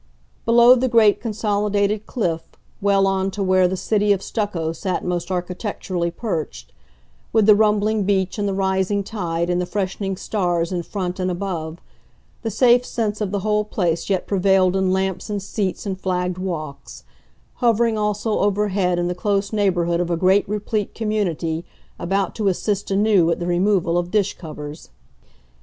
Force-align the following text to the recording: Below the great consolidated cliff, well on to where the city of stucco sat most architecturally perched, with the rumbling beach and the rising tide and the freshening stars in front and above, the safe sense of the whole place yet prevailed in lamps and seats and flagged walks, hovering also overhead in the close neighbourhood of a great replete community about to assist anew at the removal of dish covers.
Below 0.45 0.73
the 0.77 0.87
great 0.89 1.21
consolidated 1.21 2.07
cliff, 2.07 2.41
well 2.81 3.05
on 3.05 3.29
to 3.29 3.43
where 3.43 3.67
the 3.67 3.77
city 3.77 4.11
of 4.11 4.23
stucco 4.23 4.71
sat 4.71 5.05
most 5.05 5.29
architecturally 5.29 6.09
perched, 6.09 6.73
with 7.31 7.45
the 7.45 7.53
rumbling 7.53 8.03
beach 8.03 8.39
and 8.39 8.47
the 8.47 8.55
rising 8.55 9.03
tide 9.03 9.47
and 9.47 9.61
the 9.61 9.67
freshening 9.67 10.17
stars 10.17 10.71
in 10.71 10.81
front 10.81 11.19
and 11.19 11.29
above, 11.29 11.77
the 12.41 12.49
safe 12.49 12.83
sense 12.83 13.21
of 13.21 13.29
the 13.29 13.41
whole 13.41 13.63
place 13.63 14.09
yet 14.09 14.25
prevailed 14.25 14.75
in 14.75 14.91
lamps 14.91 15.29
and 15.29 15.43
seats 15.43 15.85
and 15.85 16.01
flagged 16.01 16.39
walks, 16.39 17.03
hovering 17.57 17.95
also 17.95 18.39
overhead 18.39 18.97
in 18.97 19.07
the 19.07 19.13
close 19.13 19.53
neighbourhood 19.53 19.99
of 19.99 20.09
a 20.09 20.17
great 20.17 20.49
replete 20.49 20.95
community 20.95 21.63
about 21.99 22.33
to 22.33 22.47
assist 22.47 22.89
anew 22.89 23.29
at 23.29 23.37
the 23.39 23.45
removal 23.45 23.99
of 23.99 24.09
dish 24.09 24.35
covers. 24.35 24.89